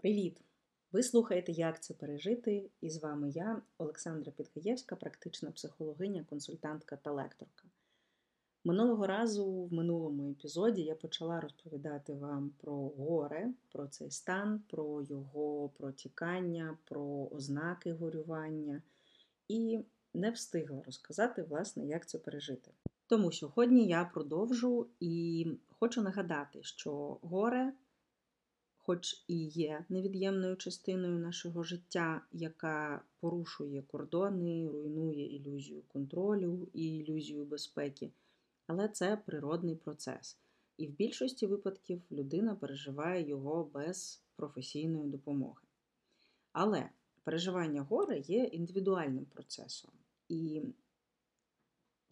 Привіт! 0.00 0.40
Ви 0.92 1.02
слухаєте 1.02 1.52
Як 1.52 1.82
це 1.82 1.94
пережити? 1.94 2.70
І 2.80 2.90
з 2.90 3.02
вами 3.02 3.30
я, 3.30 3.62
Олександра 3.78 4.32
Підгаєвська, 4.32 4.96
практична 4.96 5.50
психологиня, 5.50 6.24
консультантка 6.30 6.96
та 6.96 7.12
лекторка. 7.12 7.68
Минулого 8.64 9.06
разу, 9.06 9.52
в 9.52 9.72
минулому 9.72 10.30
епізоді, 10.30 10.82
я 10.82 10.94
почала 10.94 11.40
розповідати 11.40 12.14
вам 12.14 12.50
про 12.60 12.74
горе, 12.74 13.52
про 13.72 13.86
цей 13.86 14.10
стан, 14.10 14.62
про 14.68 15.02
його 15.02 15.68
протікання, 15.68 16.78
про 16.84 17.28
ознаки 17.32 17.92
горювання 17.92 18.82
і 19.48 19.80
не 20.14 20.30
встигла 20.30 20.82
розказати, 20.82 21.42
власне, 21.42 21.86
як 21.86 22.08
це 22.08 22.18
пережити. 22.18 22.70
Тому 23.06 23.32
сьогодні 23.32 23.86
я 23.86 24.04
продовжу 24.04 24.86
і 25.00 25.46
хочу 25.78 26.02
нагадати, 26.02 26.62
що 26.62 27.18
горе 27.22 27.72
хоч 28.82 29.24
і 29.28 29.44
є 29.44 29.84
невід'ємною 29.88 30.56
частиною 30.56 31.18
нашого 31.18 31.62
життя, 31.62 32.22
яка 32.32 33.02
порушує 33.20 33.82
кордони, 33.82 34.68
руйнує 34.68 35.36
ілюзію 35.36 35.82
контролю 35.88 36.68
і 36.72 36.96
ілюзію 36.96 37.44
безпеки, 37.44 38.10
але 38.66 38.88
це 38.88 39.16
природний 39.16 39.76
процес. 39.76 40.38
І 40.76 40.86
в 40.86 40.90
більшості 40.90 41.46
випадків 41.46 42.02
людина 42.12 42.54
переживає 42.54 43.28
його 43.28 43.64
без 43.64 44.22
професійної 44.36 45.08
допомоги. 45.08 45.62
Але 46.52 46.88
переживання 47.24 47.82
горя 47.82 48.14
є 48.14 48.44
індивідуальним 48.44 49.24
процесом. 49.24 49.90
І 50.28 50.62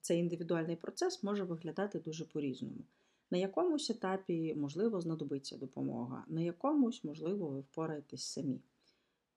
цей 0.00 0.20
індивідуальний 0.20 0.76
процес 0.76 1.22
може 1.22 1.44
виглядати 1.44 1.98
дуже 1.98 2.24
по-різному. 2.24 2.84
На 3.30 3.38
якомусь 3.38 3.90
етапі, 3.90 4.54
можливо, 4.54 5.00
знадобиться 5.00 5.56
допомога, 5.56 6.24
на 6.28 6.40
якомусь, 6.40 7.04
можливо, 7.04 7.48
ви 7.48 7.60
впораєтесь 7.60 8.24
самі. 8.24 8.60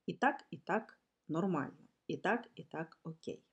І 0.05 0.13
так, 0.13 0.45
і 0.51 0.57
так 0.57 0.99
нормально, 1.27 1.87
і 2.07 2.17
так, 2.17 2.49
і 2.55 2.63
так 2.63 2.99
окей. 3.03 3.43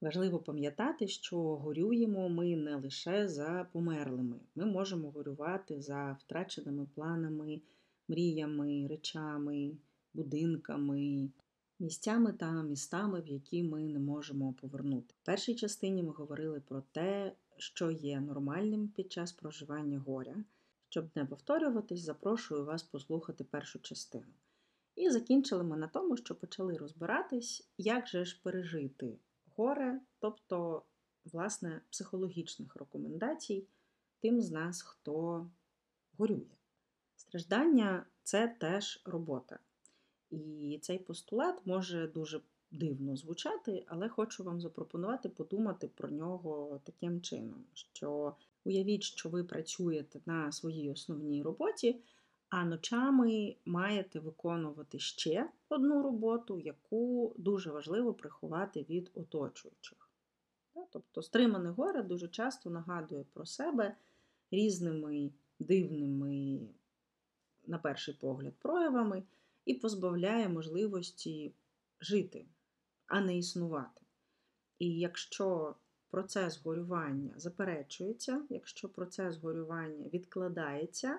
Важливо 0.00 0.38
пам'ятати, 0.38 1.08
що 1.08 1.38
горюємо 1.38 2.28
ми 2.28 2.56
не 2.56 2.76
лише 2.76 3.28
за 3.28 3.68
померлими. 3.72 4.40
Ми 4.54 4.66
можемо 4.66 5.10
горювати 5.10 5.80
за 5.80 6.16
втраченими 6.20 6.86
планами, 6.94 7.60
мріями, 8.08 8.86
речами, 8.90 9.76
будинками, 10.14 11.30
місцями 11.78 12.32
та 12.32 12.62
містами, 12.62 13.20
в 13.20 13.28
які 13.28 13.62
ми 13.62 13.88
не 13.88 13.98
можемо 13.98 14.52
повернути. 14.52 15.14
В 15.22 15.26
першій 15.26 15.54
частині 15.54 16.02
ми 16.02 16.12
говорили 16.12 16.60
про 16.60 16.80
те, 16.80 17.32
що 17.58 17.90
є 17.90 18.20
нормальним 18.20 18.88
під 18.88 19.12
час 19.12 19.32
проживання 19.32 19.98
горя. 19.98 20.36
Щоб 20.88 21.08
не 21.14 21.24
повторюватись, 21.24 22.00
запрошую 22.00 22.64
вас 22.64 22.82
послухати 22.82 23.44
першу 23.44 23.78
частину. 23.78 24.32
І 24.94 25.10
закінчили 25.10 25.62
ми 25.62 25.76
на 25.76 25.88
тому, 25.88 26.16
що 26.16 26.34
почали 26.34 26.76
розбиратись, 26.76 27.68
як 27.78 28.08
же 28.08 28.24
ж 28.24 28.40
пережити 28.42 29.18
горе, 29.56 30.00
тобто, 30.18 30.82
власне, 31.24 31.80
психологічних 31.90 32.76
рекомендацій 32.76 33.66
тим 34.20 34.40
з 34.40 34.50
нас, 34.50 34.82
хто 34.82 35.46
горює. 36.18 36.56
Страждання 37.16 38.06
це 38.22 38.48
теж 38.48 39.02
робота. 39.04 39.58
І 40.30 40.78
цей 40.82 40.98
постулат 40.98 41.66
може 41.66 42.06
дуже 42.06 42.40
дивно 42.70 43.16
звучати, 43.16 43.84
але 43.86 44.08
хочу 44.08 44.44
вам 44.44 44.60
запропонувати 44.60 45.28
подумати 45.28 45.88
про 45.88 46.08
нього 46.08 46.80
таким 46.84 47.20
чином, 47.20 47.64
що 47.72 48.36
уявіть, 48.64 49.02
що 49.02 49.28
ви 49.28 49.44
працюєте 49.44 50.20
на 50.26 50.52
своїй 50.52 50.90
основній 50.90 51.42
роботі, 51.42 52.00
а 52.48 52.64
ночами 52.64 53.56
маєте 53.64 54.20
виконувати 54.20 54.98
ще 54.98 55.50
одну 55.68 56.02
роботу, 56.02 56.60
яку 56.60 57.34
дуже 57.38 57.70
важливо 57.70 58.14
приховати 58.14 58.86
від 58.90 59.10
оточуючих. 59.14 60.10
Тобто 60.90 61.22
стримане 61.22 61.70
горе 61.70 62.02
дуже 62.02 62.28
часто 62.28 62.70
нагадує 62.70 63.24
про 63.32 63.46
себе 63.46 63.96
різними 64.50 65.30
дивними, 65.58 66.60
на 67.66 67.78
перший 67.78 68.14
погляд, 68.14 68.54
проявами 68.58 69.22
і 69.64 69.74
позбавляє 69.74 70.48
можливості 70.48 71.54
жити 72.00 72.46
а 73.06 73.20
не 73.20 73.38
існувати. 73.38 74.00
І 74.78 74.98
якщо 74.98 75.76
процес 76.10 76.62
горювання 76.64 77.32
заперечується, 77.36 78.42
якщо 78.50 78.88
процес 78.88 79.36
горювання 79.36 80.08
відкладається, 80.08 81.18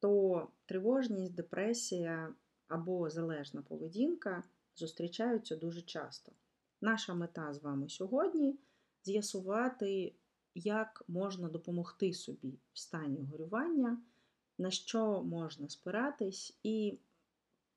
то 0.00 0.48
тривожність, 0.66 1.34
депресія 1.34 2.34
або 2.68 3.10
залежна 3.10 3.62
поведінка 3.62 4.42
зустрічаються 4.76 5.56
дуже 5.56 5.82
часто. 5.82 6.32
Наша 6.80 7.14
мета 7.14 7.52
з 7.54 7.62
вами 7.62 7.88
сьогодні 7.88 8.58
з'ясувати, 9.04 10.14
як 10.54 11.02
можна 11.08 11.48
допомогти 11.48 12.12
собі 12.12 12.58
в 12.72 12.78
стані 12.78 13.22
горювання, 13.22 13.98
на 14.58 14.70
що 14.70 15.22
можна 15.22 15.68
спиратись, 15.68 16.58
і 16.62 16.98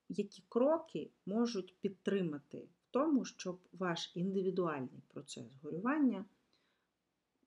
які 0.10 0.44
кроки 0.50 1.12
можуть 1.26 1.76
підтримати 1.82 2.68
тому, 2.92 3.26
щоб 3.26 3.60
ваш 3.72 4.12
індивідуальний 4.16 5.04
процес 5.08 5.46
горювання 5.64 6.26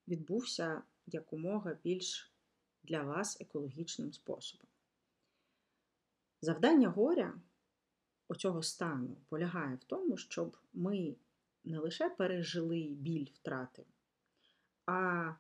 відбувся 0.09 0.83
якомога 1.07 1.77
більш 1.85 2.33
для 2.83 3.03
вас 3.03 3.41
екологічним 3.41 4.13
способом. 4.13 4.67
Завдання 6.41 6.89
горя 6.89 7.41
оцього 8.29 8.63
стану 8.63 9.17
полягає 9.29 9.77
в 9.77 9.85
тому, 9.85 10.17
щоб 10.17 10.57
ми 10.73 11.17
не 11.65 11.79
лише 11.79 12.09
пережили 12.09 12.89
біль 12.89 13.27
втрати, 13.35 13.85
а 14.87 15.35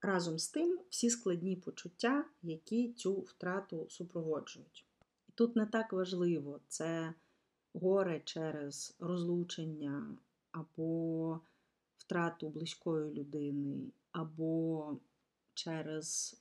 разом 0.00 0.38
з 0.38 0.48
тим 0.48 0.80
всі 0.90 1.10
складні 1.10 1.56
почуття, 1.56 2.24
які 2.42 2.92
цю 2.92 3.20
втрату 3.20 3.86
супроводжують. 3.90 4.86
І 5.28 5.32
тут 5.34 5.56
не 5.56 5.66
так 5.66 5.92
важливо, 5.92 6.60
це 6.68 7.14
горе 7.74 8.20
через 8.24 8.96
розлучення 8.98 10.16
або 10.50 11.40
втрату 11.96 12.48
близької 12.48 13.12
людини, 13.12 13.92
або 14.12 14.96
через 15.54 16.36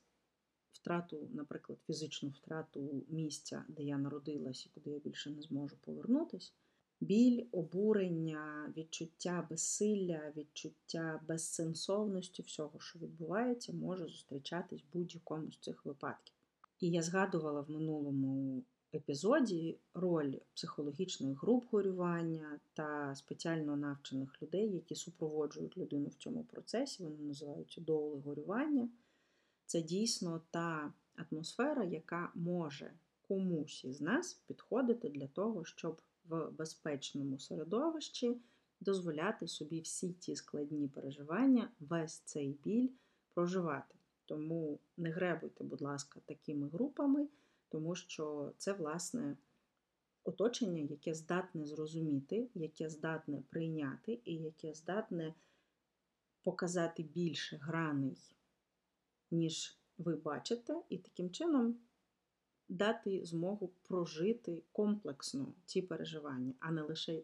втрату, 0.71 1.29
наприклад, 1.33 1.79
фізичну 1.87 2.29
втрату 2.29 3.03
місця, 3.09 3.65
де 3.67 3.83
я 3.83 3.97
народилась 3.97 4.65
і 4.65 4.69
куди 4.73 4.91
я 4.91 4.99
більше 4.99 5.29
не 5.29 5.41
зможу 5.41 5.75
повернутися. 5.77 6.51
Біль, 6.99 7.45
обурення, 7.51 8.73
відчуття 8.77 9.47
безсилля, 9.49 10.33
відчуття 10.37 11.21
безсенсовності 11.27 12.41
всього, 12.41 12.79
що 12.79 12.99
відбувається, 12.99 13.73
може 13.73 14.07
зустрічатись 14.07 14.83
будь-якому 14.93 15.51
з 15.51 15.57
цих 15.57 15.85
випадків. 15.85 16.35
І 16.79 16.89
я 16.89 17.01
згадувала 17.01 17.61
в 17.61 17.69
минулому 17.69 18.63
епізоді 18.95 19.77
роль 19.93 20.33
психологічних 20.53 21.41
груп 21.41 21.65
горювання 21.71 22.59
та 22.73 23.15
спеціально 23.15 23.75
навчених 23.75 24.41
людей, 24.41 24.73
які 24.73 24.95
супроводжують 24.95 25.77
людину 25.77 26.07
в 26.07 26.13
цьому 26.13 26.43
процесі, 26.43 27.03
вони 27.03 27.17
називаються 27.17 27.81
доули 27.81 28.19
горювання. 28.19 28.89
Це 29.65 29.81
дійсно 29.81 30.41
та 30.51 30.93
атмосфера, 31.15 31.83
яка 31.83 32.31
може 32.35 32.91
комусь 33.27 33.83
із 33.83 34.01
нас 34.01 34.33
підходити 34.33 35.09
для 35.09 35.27
того, 35.27 35.65
щоб 35.65 36.01
в 36.29 36.51
безпечному 36.51 37.39
середовищі 37.39 38.37
дозволяти 38.79 39.47
собі 39.47 39.79
всі 39.79 40.13
ті 40.13 40.35
складні 40.35 40.87
переживання, 40.87 41.69
весь 41.79 42.19
цей 42.19 42.57
біль 42.63 42.89
проживати. 43.33 43.95
Тому 44.25 44.79
не 44.97 45.09
гребуйте, 45.09 45.63
будь 45.63 45.81
ласка, 45.81 46.19
такими 46.25 46.67
групами 46.67 47.27
тому 47.73 47.95
що 47.95 48.53
це, 48.57 48.73
власне, 48.73 49.37
оточення, 50.23 50.81
яке 50.81 51.13
здатне 51.13 51.65
зрозуміти, 51.65 52.49
яке 52.55 52.89
здатне 52.89 53.43
прийняти 53.49 54.19
і 54.25 54.35
яке 54.35 54.73
здатне 54.73 55.33
показати 56.43 57.03
більше 57.03 57.57
граней, 57.57 58.17
ніж 59.31 59.77
ви 59.97 60.15
бачите, 60.15 60.81
і 60.89 60.97
таким 60.97 61.29
чином 61.29 61.75
дати 62.69 63.25
змогу 63.25 63.71
прожити 63.87 64.61
комплексно 64.71 65.53
ці 65.65 65.81
переживання, 65.81 66.53
а 66.59 66.71
не 66.71 66.81
лише 66.81 67.21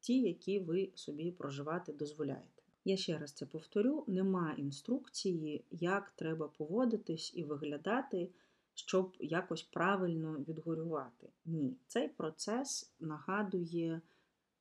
ті, 0.00 0.20
які 0.20 0.58
ви 0.58 0.92
собі 0.94 1.32
проживати 1.32 1.92
дозволяєте. 1.92 2.62
Я 2.84 2.96
ще 2.96 3.18
раз 3.18 3.32
це 3.32 3.46
повторю: 3.46 4.04
нема 4.06 4.54
інструкції, 4.58 5.64
як 5.70 6.10
треба 6.10 6.48
поводитись 6.48 7.32
і 7.34 7.44
виглядати 7.44 8.30
щоб 8.78 9.16
якось 9.20 9.62
правильно 9.62 10.32
відгорювати. 10.32 11.28
Ні, 11.44 11.76
цей 11.86 12.08
процес 12.08 12.92
нагадує 13.00 14.00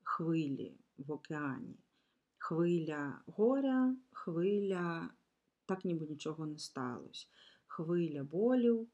хвилі 0.03 0.73
в 0.97 1.11
океані. 1.11 1.75
Хвиля 2.37 3.21
горя, 3.25 3.95
хвиля 4.11 5.09
так 5.65 5.85
ніби 5.85 6.05
нічого 6.05 6.45
не 6.45 6.57
сталося. 6.57 7.27
Хвиля 7.67 8.23
болю, 8.23 8.87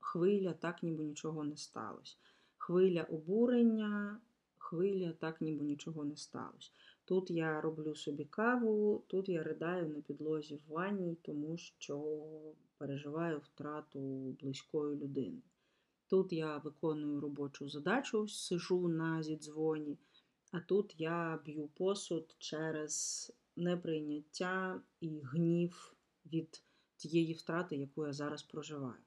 хвиля 0.00 0.52
так 0.52 0.82
ніби 0.82 1.04
нічого 1.04 1.44
не 1.44 1.56
сталося. 1.56 2.16
хвиля 2.58 3.02
обурення, 3.02 4.20
хвиля 4.58 5.12
так, 5.12 5.40
ніби 5.40 5.64
нічого 5.64 6.04
не 6.04 6.16
сталося. 6.16 6.70
Тут 7.04 7.30
я 7.30 7.60
роблю 7.60 7.94
собі 7.94 8.24
каву, 8.24 9.04
тут 9.06 9.28
я 9.28 9.42
ридаю 9.42 9.88
на 9.88 10.00
підлозі 10.00 10.56
в 10.56 10.72
ванні, 10.72 11.16
тому 11.22 11.56
що 11.58 11.96
переживаю 12.78 13.38
втрату 13.38 14.00
близької 14.40 14.96
людини. 14.96 15.42
Тут 16.06 16.32
я 16.32 16.56
виконую 16.58 17.20
робочу 17.20 17.68
задачу, 17.68 18.28
сижу 18.28 18.88
на 18.88 19.22
зідзвоні, 19.22 19.98
а 20.52 20.60
тут 20.60 20.94
я 20.98 21.40
б'ю 21.44 21.68
посуд 21.68 22.36
через 22.38 23.32
неприйняття 23.56 24.80
і 25.00 25.20
гнів 25.20 25.94
від 26.26 26.62
тієї 26.96 27.34
втрати, 27.34 27.76
яку 27.76 28.06
я 28.06 28.12
зараз 28.12 28.42
проживаю. 28.42 29.02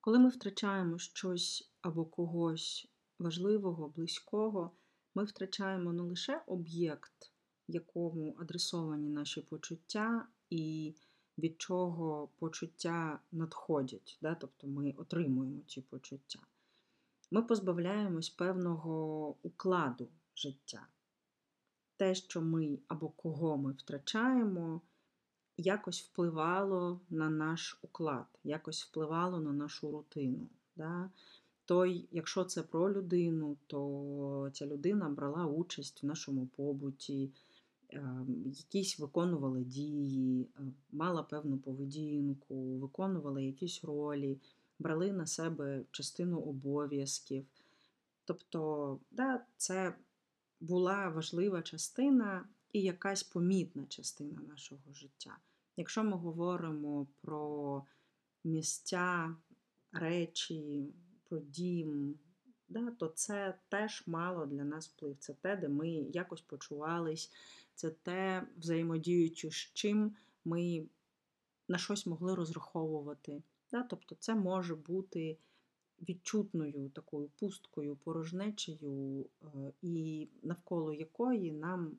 Коли 0.00 0.18
ми 0.18 0.28
втрачаємо 0.28 0.98
щось 0.98 1.70
або 1.80 2.04
когось 2.04 2.88
важливого, 3.18 3.88
близького, 3.88 4.70
ми 5.14 5.24
втрачаємо 5.24 5.92
не 5.92 6.02
лише 6.02 6.42
об'єкт, 6.46 7.32
якому 7.68 8.36
адресовані 8.40 9.08
наші 9.08 9.40
почуття, 9.40 10.26
і 10.50 10.94
від 11.38 11.60
чого 11.60 12.28
почуття 12.38 13.18
надходять, 13.32 14.18
да? 14.22 14.34
тобто 14.34 14.66
ми 14.66 14.94
отримуємо 14.96 15.60
ці 15.66 15.80
почуття. 15.80 16.38
Ми 17.30 17.42
позбавляємось 17.42 18.30
певного 18.30 19.36
укладу 19.42 20.08
життя. 20.36 20.86
Те, 21.96 22.14
що 22.14 22.42
ми 22.42 22.78
або 22.88 23.08
кого 23.08 23.56
ми 23.56 23.72
втрачаємо, 23.72 24.80
якось 25.56 26.02
впливало 26.02 27.00
на 27.10 27.30
наш 27.30 27.78
уклад, 27.82 28.26
якось 28.44 28.84
впливало 28.84 29.40
на 29.40 29.52
нашу 29.52 29.90
рутину. 29.90 30.48
Да? 30.76 31.10
Той, 31.64 32.08
якщо 32.10 32.44
це 32.44 32.62
про 32.62 32.92
людину, 32.92 33.56
то 33.66 34.50
ця 34.52 34.66
людина 34.66 35.08
брала 35.08 35.46
участь 35.46 36.02
в 36.02 36.06
нашому 36.06 36.46
побуті, 36.46 37.30
якісь 38.46 38.98
виконували 38.98 39.64
дії, 39.64 40.48
е, 40.58 40.62
мала 40.92 41.22
певну 41.22 41.58
поведінку, 41.58 42.78
виконувала 42.78 43.40
якісь 43.40 43.84
ролі, 43.84 44.40
брали 44.78 45.12
на 45.12 45.26
себе 45.26 45.84
частину 45.90 46.40
обов'язків. 46.40 47.46
Тобто, 48.24 49.00
да, 49.10 49.44
це 49.56 49.94
була 50.60 51.08
важлива 51.08 51.62
частина 51.62 52.48
і 52.72 52.82
якась 52.82 53.22
помітна 53.22 53.86
частина 53.88 54.40
нашого 54.48 54.92
життя. 54.92 55.38
Якщо 55.76 56.04
ми 56.04 56.16
говоримо 56.16 57.06
про 57.20 57.82
місця, 58.44 59.36
речі, 59.92 60.92
про 61.28 61.38
дім, 61.38 62.18
да, 62.68 62.90
то 62.90 63.08
це 63.08 63.54
теж 63.68 64.02
мало 64.06 64.46
для 64.46 64.64
нас 64.64 64.88
вплив. 64.88 65.16
Це 65.18 65.34
те, 65.34 65.56
де 65.56 65.68
ми 65.68 65.90
якось 65.90 66.40
почувались, 66.40 67.32
це 67.74 67.90
те, 67.90 68.46
взаємодіючи 68.58 69.50
з 69.50 69.54
чим 69.54 70.16
ми 70.44 70.86
на 71.68 71.78
щось 71.78 72.06
могли 72.06 72.34
розраховувати. 72.34 73.42
Тобто 73.88 74.14
це 74.14 74.34
може 74.34 74.74
бути 74.74 75.38
відчутною 76.08 76.90
такою 76.90 77.28
пусткою, 77.28 77.96
порожнечею, 77.96 79.26
е, 79.42 79.72
і 79.82 80.28
навколо 80.42 80.92
якої 80.92 81.52
нам 81.52 81.96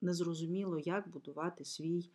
незрозуміло, 0.00 0.78
як 0.78 1.08
будувати 1.08 1.64
свій 1.64 2.10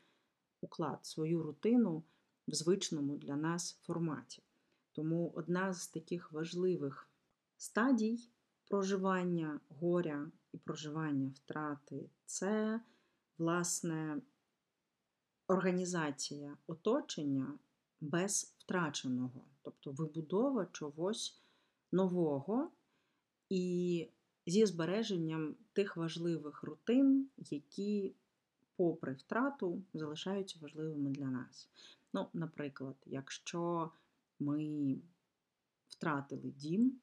уклад, 0.61 1.05
свою 1.05 1.43
рутину 1.43 2.03
в 2.47 2.53
звичному 2.53 3.17
для 3.17 3.35
нас 3.35 3.79
форматі. 3.81 4.43
Тому 4.91 5.31
одна 5.35 5.73
з 5.73 5.87
таких 5.87 6.31
важливих 6.31 7.09
стадій 7.57 8.19
проживання 8.67 9.59
горя 9.69 10.31
і 10.53 10.57
проживання 10.57 11.31
втрати 11.35 12.09
це, 12.25 12.81
власне, 13.37 14.21
організація 15.47 16.57
оточення 16.67 17.59
без 18.01 18.55
втраченого, 18.57 19.45
тобто 19.61 19.91
вибудова 19.91 20.65
чогось 20.65 21.41
нового 21.91 22.71
і 23.49 24.07
зі 24.45 24.65
збереженням 24.65 25.55
тих 25.73 25.97
важливих 25.97 26.63
рутин, 26.63 27.29
які, 27.37 28.13
попри 28.75 29.13
втрату, 29.13 29.83
залишаються 29.93 30.59
важливими 30.61 31.09
для 31.09 31.25
нас. 31.25 31.69
Ну, 32.13 32.27
Наприклад, 32.33 32.95
якщо 33.05 33.91
ми 34.39 34.95
втратили 35.87 36.49
дім, 36.49 36.99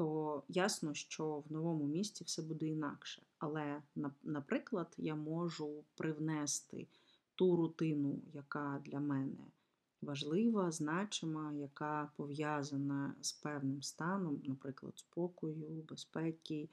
то 0.00 0.42
ясно, 0.48 0.94
що 0.94 1.38
в 1.48 1.52
новому 1.52 1.86
місті 1.86 2.24
все 2.24 2.42
буде 2.42 2.66
інакше. 2.66 3.22
Але, 3.38 3.82
наприклад, 4.22 4.94
я 4.98 5.14
можу 5.14 5.84
привнести 5.96 6.88
ту 7.34 7.56
рутину, 7.56 8.22
яка 8.32 8.82
для 8.84 9.00
мене 9.00 9.38
важлива, 10.02 10.70
значима, 10.70 11.52
яка 11.52 12.10
пов'язана 12.16 13.14
з 13.20 13.32
певним 13.32 13.82
станом, 13.82 14.40
наприклад, 14.44 14.92
спокою, 14.98 15.84
безпеки, 15.88 16.68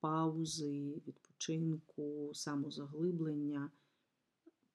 паузи, 0.00 1.02
відпочинку, 1.06 2.30
самозаглиблення, 2.34 3.70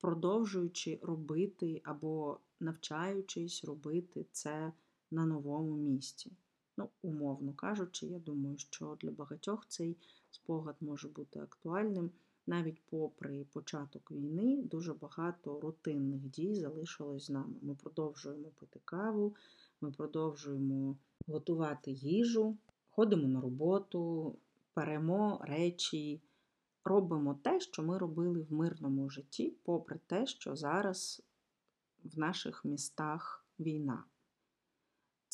продовжуючи 0.00 0.98
робити 1.02 1.80
або 1.84 2.40
навчаючись 2.60 3.64
робити 3.64 4.26
це 4.32 4.72
на 5.10 5.26
новому 5.26 5.76
місці. 5.76 6.32
Ну, 6.76 6.88
умовно 7.02 7.52
кажучи, 7.52 8.06
я 8.06 8.18
думаю, 8.18 8.58
що 8.58 8.96
для 9.00 9.10
багатьох 9.10 9.66
цей 9.68 9.96
спогад 10.30 10.76
може 10.80 11.08
бути 11.08 11.40
актуальним. 11.40 12.10
Навіть 12.46 12.82
попри 12.90 13.46
початок 13.52 14.10
війни, 14.10 14.62
дуже 14.62 14.94
багато 14.94 15.60
рутинних 15.60 16.20
дій 16.20 16.54
залишилось 16.54 17.26
з 17.26 17.30
нами. 17.30 17.54
Ми 17.62 17.74
продовжуємо 17.74 18.48
пити 18.60 18.80
каву, 18.84 19.34
ми 19.80 19.90
продовжуємо 19.90 20.96
готувати 21.28 21.90
їжу, 21.90 22.56
ходимо 22.90 23.28
на 23.28 23.40
роботу, 23.40 24.34
перемо 24.74 25.40
речі, 25.42 26.20
робимо 26.84 27.38
те, 27.42 27.60
що 27.60 27.82
ми 27.82 27.98
робили 27.98 28.40
в 28.40 28.52
мирному 28.52 29.10
житті, 29.10 29.54
попри 29.64 30.00
те, 30.06 30.26
що 30.26 30.56
зараз 30.56 31.22
в 32.04 32.18
наших 32.18 32.64
містах 32.64 33.44
війна. 33.58 34.04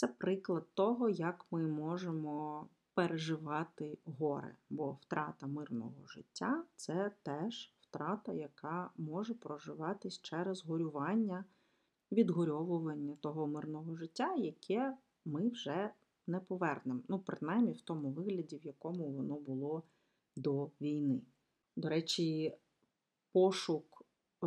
Це 0.02 0.08
приклад 0.08 0.64
того, 0.74 1.08
як 1.08 1.46
ми 1.50 1.66
можемо 1.66 2.66
переживати 2.94 3.98
горе, 4.04 4.56
бо 4.70 4.98
втрата 5.00 5.46
мирного 5.46 6.06
життя 6.06 6.64
це 6.76 7.10
теж 7.22 7.72
втрата, 7.80 8.32
яка 8.32 8.90
може 8.96 9.34
проживатись 9.34 10.22
через 10.22 10.64
горювання, 10.64 11.44
відгорьовування 12.12 13.16
того 13.20 13.46
мирного 13.46 13.96
життя, 13.96 14.34
яке 14.34 14.96
ми 15.24 15.48
вже 15.48 15.90
не 16.26 16.40
повернемо. 16.40 17.00
Ну, 17.08 17.18
принаймні 17.18 17.72
в 17.72 17.80
тому 17.80 18.10
вигляді, 18.10 18.56
в 18.56 18.66
якому 18.66 19.10
воно 19.10 19.34
було 19.34 19.82
до 20.36 20.70
війни. 20.80 21.20
До 21.76 21.88
речі, 21.88 22.56
пошук 23.32 24.04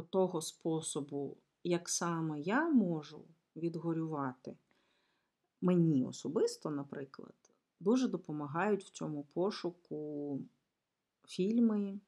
того 0.09 0.41
способу, 0.41 1.38
як 1.63 1.89
саме 1.89 2.39
я 2.39 2.69
можу 2.69 3.21
відгорювати, 3.55 4.55
мені 5.62 6.05
особисто, 6.05 6.69
наприклад, 6.69 7.35
дуже 7.79 8.07
допомагають 8.07 8.83
в 8.83 8.89
цьому 8.89 9.24
пошуку 9.33 10.41
фільми, 11.27 12.00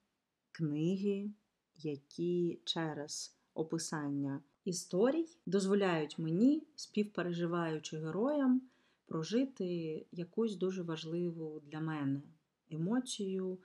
книги, 0.51 1.31
які 1.75 2.59
через 2.63 3.37
описання 3.53 4.41
історій 4.65 5.27
дозволяють 5.45 6.19
мені, 6.19 6.67
співпереживаючи 6.75 7.97
героям, 7.97 8.61
прожити 9.05 10.05
якусь 10.11 10.55
дуже 10.55 10.83
важливу 10.83 11.61
для 11.65 11.79
мене 11.79 12.21
емоцію, 12.69 13.59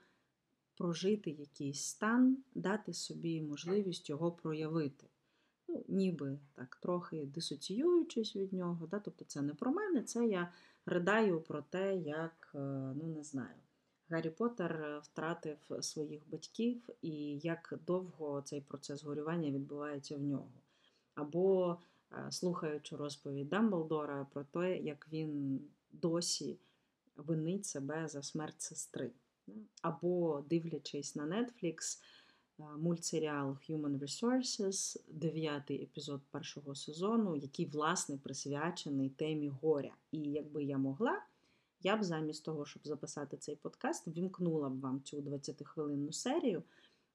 прожити 0.77 1.29
якийсь 1.31 1.83
стан, 1.83 2.37
дати 2.55 2.93
собі 2.93 3.41
можливість 3.41 4.09
його 4.09 4.31
проявити 4.31 5.07
ну, 5.73 5.83
ніби 5.87 6.39
так 6.53 6.75
трохи 6.75 7.25
дисоціюючись 7.25 8.35
від 8.35 8.53
нього. 8.53 8.87
Да? 8.87 8.99
Тобто 8.99 9.25
це 9.25 9.41
не 9.41 9.53
про 9.53 9.71
мене, 9.71 10.03
це 10.03 10.27
я 10.27 10.51
ридаю 10.85 11.41
про 11.41 11.61
те, 11.61 11.95
як, 11.95 12.51
е, 12.55 12.59
ну 12.95 13.07
не 13.07 13.23
знаю, 13.23 13.55
Гаррі 14.09 14.29
Поттер 14.29 15.01
втратив 15.03 15.57
своїх 15.81 16.29
батьків 16.29 16.89
і 17.01 17.37
як 17.37 17.79
довго 17.87 18.41
цей 18.41 18.61
процес 18.61 19.03
горювання 19.03 19.51
відбувається 19.51 20.17
в 20.17 20.21
нього. 20.21 20.51
Або 21.15 21.77
е, 22.11 22.31
слухаючи 22.31 22.95
розповідь 22.95 23.49
Дамблдора 23.49 24.27
про 24.33 24.43
те, 24.43 24.77
як 24.77 25.07
він 25.11 25.61
досі 25.91 26.59
винить 27.15 27.65
себе 27.65 28.07
за 28.07 28.21
смерть 28.21 28.61
сестри. 28.61 29.11
Або 29.81 30.43
дивлячись 30.49 31.15
на 31.15 31.23
Netflix, 31.23 32.01
мультсеріал 32.57 33.57
Human 33.69 33.99
Resources, 33.99 35.03
дев'ятий 35.07 35.83
епізод 35.83 36.21
першого 36.31 36.75
сезону, 36.75 37.35
який, 37.35 37.65
власне, 37.65 38.17
присвячений 38.17 39.09
темі 39.09 39.51
горя. 39.61 39.93
І 40.11 40.19
якби 40.19 40.63
я 40.63 40.77
могла, 40.77 41.21
я 41.81 41.97
б 41.97 42.03
замість 42.03 42.45
того, 42.45 42.65
щоб 42.65 42.87
записати 42.87 43.37
цей 43.37 43.55
подкаст, 43.55 44.07
вімкнула 44.07 44.69
б 44.69 44.79
вам 44.79 45.01
цю 45.03 45.17
20-хвилинну 45.17 46.11
серію, 46.11 46.63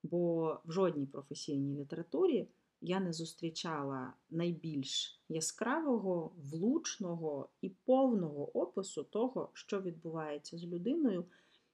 бо 0.02 0.52
в 0.64 0.72
жодній 0.72 1.06
професійній 1.06 1.80
літературі 1.80 2.48
я 2.80 3.00
не 3.00 3.12
зустрічала 3.12 4.12
найбільш 4.30 5.20
яскравого, 5.28 6.30
влучного 6.50 7.48
і 7.60 7.68
повного 7.68 8.58
опису 8.58 9.04
того, 9.04 9.50
що 9.52 9.80
відбувається 9.80 10.58
з 10.58 10.64
людиною, 10.64 11.24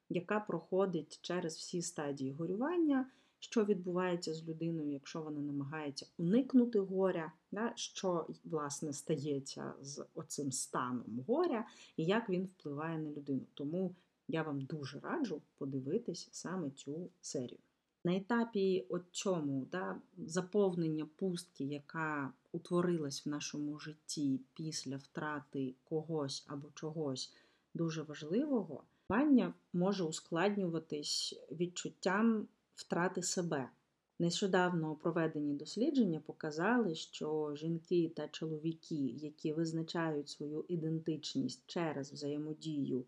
яка 0.09 0.41
проходить 0.41 1.19
через 1.23 1.57
всі 1.57 1.83
стадії 1.83 2.33
горювання, 2.33 3.07
що 3.45 3.65
відбувається 3.65 4.35
з 4.35 4.49
людиною, 4.49 4.93
якщо 4.93 5.23
вона 5.23 5.41
намагається 5.41 6.07
уникнути 6.19 6.79
горя, 6.79 7.33
що 7.75 8.27
власне 8.45 8.93
стається 8.93 9.75
з 9.81 10.05
оцим 10.15 10.53
станом 10.53 11.25
горя, 11.27 11.67
і 11.97 12.05
як 12.05 12.31
він 12.31 12.45
впливає 12.45 12.99
на 12.99 13.11
людину. 13.11 13.41
Тому 13.55 13.95
я 14.29 14.43
вам 14.43 14.61
дуже 14.61 15.01
раджу 15.01 15.43
подивитись 15.59 16.29
саме 16.33 16.71
цю 16.71 17.11
серію. 17.21 17.59
На 18.05 18.17
етапі 18.17 18.87
от 18.89 19.03
цьому 19.11 19.67
да, 19.73 20.01
заповнення 20.19 21.07
пустки, 21.17 21.65
яка 21.65 22.33
утворилась 22.53 23.27
в 23.27 23.29
нашому 23.29 23.79
житті 23.79 24.41
після 24.55 24.97
втрати 24.97 25.75
когось 25.85 26.45
або 26.49 26.69
чогось 26.75 27.35
дуже 27.75 28.03
важливого, 28.03 28.85
Вання 29.09 29.55
може 29.73 30.05
ускладнюватись 30.05 31.41
відчуттям 31.51 32.49
втрати 32.75 33.23
себе. 33.23 33.71
Нещодавно 34.19 34.95
проведені 34.95 35.55
дослідження 35.55 36.21
показали, 36.21 36.95
що 36.95 37.55
жінки 37.55 38.13
та 38.17 38.29
чоловіки, 38.29 38.95
які 39.05 39.53
визначають 39.53 40.29
свою 40.29 40.65
ідентичність 40.69 41.63
через 41.67 42.13
взаємодію 42.13 43.05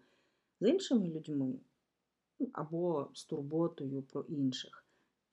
з 0.61 0.69
іншими 0.69 1.09
людьми 1.09 1.55
ну, 2.39 2.49
або 2.53 3.11
з 3.13 3.25
турботою 3.25 4.03
про 4.03 4.21
інших, 4.23 4.85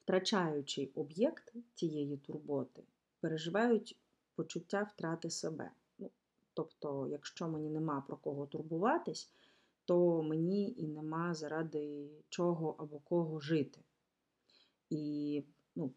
втрачаючи 0.04 0.90
об'єкт 0.96 1.54
цієї 1.74 2.18
турботи, 2.18 2.84
переживають 3.20 3.98
почуття 4.36 4.84
втрати 4.84 5.30
себе. 5.30 5.72
Ну, 6.00 6.10
Тобто, 6.54 7.08
якщо 7.08 7.48
мені 7.48 7.70
нема 7.70 8.04
про 8.08 8.18
кого 8.18 8.46
турбуватись, 8.46 9.32
то 9.86 10.24
мені 10.24 10.74
і 10.78 10.88
нема 10.88 11.34
заради 11.34 12.10
чого 12.30 12.76
або 12.78 13.00
кого 13.00 13.40
жити. 13.40 13.80
І 14.90 15.44
ну, 15.76 15.94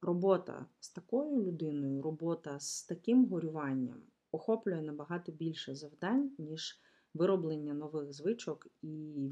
робота 0.00 0.66
з 0.80 0.90
такою 0.90 1.42
людиною, 1.42 2.02
робота 2.02 2.60
з 2.60 2.82
таким 2.82 3.26
горюванням 3.26 4.02
охоплює 4.32 4.82
набагато 4.82 5.32
більше 5.32 5.74
завдань, 5.74 6.30
ніж 6.38 6.80
вироблення 7.14 7.74
нових 7.74 8.12
звичок 8.12 8.66
і 8.82 8.86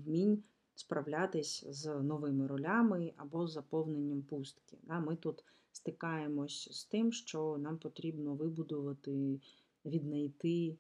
вмінь 0.06 0.42
справлятись 0.74 1.64
з 1.68 2.02
новими 2.02 2.46
ролями 2.46 3.12
або 3.16 3.46
заповненням 3.46 4.22
пустки. 4.22 4.78
Ми 4.86 5.16
тут 5.16 5.44
стикаємось 5.72 6.68
з 6.72 6.84
тим, 6.84 7.12
що 7.12 7.58
нам 7.58 7.78
потрібно 7.78 8.34
вибудувати, 8.34 9.40
віднайти 9.84 10.78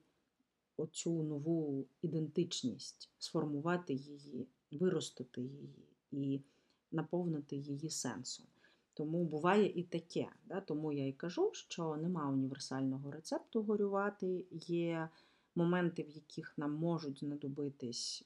оцю 0.76 1.22
нову 1.22 1.86
ідентичність, 2.02 3.10
сформувати 3.18 3.94
її, 3.94 4.48
виростити 4.70 5.40
її 5.40 5.88
і 6.10 6.40
наповнити 6.92 7.56
її 7.56 7.90
сенсом. 7.90 8.46
Тому 8.94 9.24
буває 9.24 9.66
і 9.66 9.82
таке. 9.82 10.28
Да? 10.44 10.60
Тому 10.60 10.92
я 10.92 11.06
і 11.06 11.12
кажу, 11.12 11.50
що 11.54 11.96
нема 11.96 12.28
універсального 12.28 13.10
рецепту 13.10 13.62
горювати, 13.62 14.46
є 14.50 15.08
моменти, 15.54 16.02
в 16.02 16.10
яких 16.10 16.58
нам 16.58 16.74
можуть 16.74 17.18
знадобитись 17.18 18.24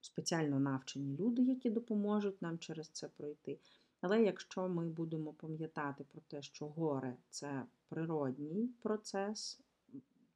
спеціально 0.00 0.60
навчені 0.60 1.16
люди, 1.16 1.42
які 1.42 1.70
допоможуть 1.70 2.42
нам 2.42 2.58
через 2.58 2.88
це 2.88 3.08
пройти. 3.08 3.58
Але 4.00 4.22
якщо 4.22 4.68
ми 4.68 4.88
будемо 4.88 5.32
пам'ятати 5.32 6.04
про 6.04 6.20
те, 6.20 6.42
що 6.42 6.66
горе 6.66 7.16
це 7.30 7.66
природній 7.88 8.68
процес, 8.82 9.60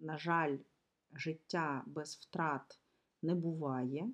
на 0.01 0.19
жаль, 0.19 0.59
життя 1.13 1.85
без 1.87 2.15
втрат 2.15 2.81
не 3.23 3.35
буває, 3.35 4.09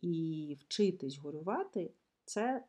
і 0.00 0.56
вчитись 0.60 1.18
горювати 1.18 1.90
це 2.28 2.64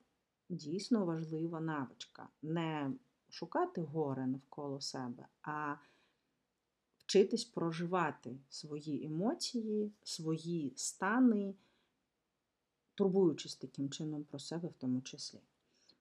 дійсно 0.50 1.06
важлива 1.06 1.60
навичка. 1.60 2.30
Не 2.42 2.92
шукати 3.30 3.82
горе 3.82 4.28
навколо 4.28 4.82
себе, 4.82 5.26
а 5.42 5.76
вчитись 6.98 7.46
проживати 7.46 8.38
свої 8.50 9.06
емоції, 9.06 9.92
свої 10.04 10.74
стани 10.76 11.54
турбуючись 12.96 13.56
таким 13.56 13.90
чином 13.90 14.24
про 14.24 14.40
себе 14.40 14.68
в 14.68 14.74
тому 14.74 15.02
числі. 15.02 15.40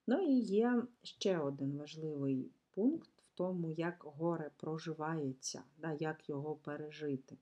Ну 0.07 0.21
і 0.21 0.39
є 0.39 0.83
ще 1.03 1.39
один 1.39 1.77
важливий 1.77 2.51
пункт 2.71 3.09
в 3.17 3.37
тому, 3.37 3.71
як 3.71 4.03
горе 4.03 4.51
проживається, 4.57 5.63
да, 5.77 5.93
як 5.93 6.29
його 6.29 6.55
пережити. 6.55 7.37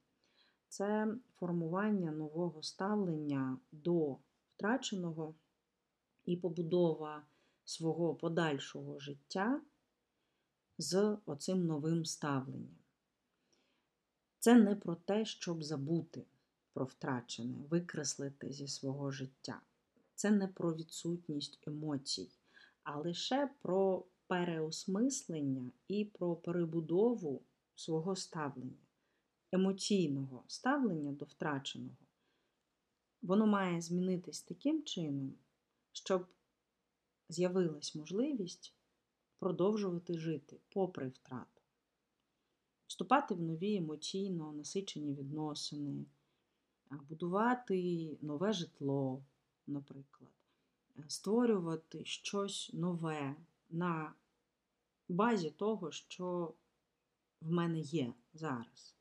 Це 0.67 1.15
формування 1.39 2.11
нового 2.11 2.63
ставлення 2.63 3.57
до 3.71 4.17
втраченого 4.55 5.35
і 6.27 6.37
побудова 6.37 7.25
свого 7.65 8.15
подальшого 8.15 8.99
життя 8.99 9.61
з 10.77 11.17
оцим 11.25 11.65
новим 11.65 12.05
ставленням. 12.05 12.77
Це 14.39 14.55
не 14.55 14.75
про 14.75 14.95
те, 14.95 15.25
щоб 15.25 15.63
забути 15.63 16.25
про 16.73 16.85
втрачене, 16.85 17.57
викреслити 17.69 18.51
зі 18.51 18.67
свого 18.67 19.11
життя. 19.11 19.61
Це 20.15 20.31
не 20.31 20.47
про 20.47 20.75
відсутність 20.75 21.67
емоцій, 21.67 22.31
а 22.83 22.97
лише 22.97 23.49
про 23.61 24.05
переосмислення 24.27 25.71
і 25.87 26.05
про 26.05 26.35
перебудову 26.35 27.41
свого 27.75 28.15
ставлення, 28.15 28.87
емоційного 29.51 30.43
ставлення 30.47 31.11
до 31.11 31.25
втраченого. 31.25 31.97
Воно 33.21 33.47
має 33.47 33.81
змінитись 33.81 34.43
таким 34.43 34.83
чином, 34.83 35.33
щоб 35.97 36.27
з'явилась 37.29 37.95
можливість 37.95 38.73
продовжувати 39.39 40.17
жити 40.17 40.59
попри 40.69 41.07
втрату, 41.07 41.61
вступати 42.87 43.35
в 43.35 43.41
нові 43.41 43.75
емоційно 43.75 44.51
насичені 44.51 45.13
відносини 45.13 46.05
будувати 46.89 48.17
нове 48.21 48.53
житло, 48.53 49.23
наприклад, 49.67 50.31
створювати 51.07 52.05
щось 52.05 52.69
нове 52.73 53.35
на 53.69 54.13
базі 55.09 55.49
того, 55.49 55.91
що 55.91 56.53
в 57.41 57.51
мене 57.51 57.79
є 57.79 58.13
зараз. 58.33 58.95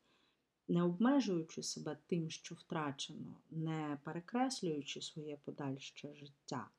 Не 0.67 0.83
обмежуючи 0.83 1.63
себе 1.63 1.97
тим, 2.07 2.29
що 2.29 2.55
втрачено, 2.55 3.35
не 3.49 3.99
перекреслюючи 4.03 5.01
своє 5.01 5.37
подальше 5.37 6.15
життя, 6.15 6.69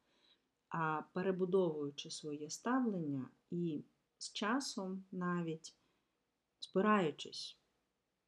а 0.68 1.02
перебудовуючи 1.12 2.10
своє 2.10 2.50
ставлення 2.50 3.30
і 3.50 3.84
з 4.18 4.32
часом 4.32 5.04
навіть 5.12 5.76
спираючись 6.58 7.58